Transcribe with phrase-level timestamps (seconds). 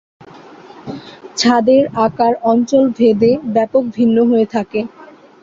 [1.37, 4.79] ছাদের আকার অঞ্চলভেদে ব্যাপক ভিন্ন হয়ে থাকে।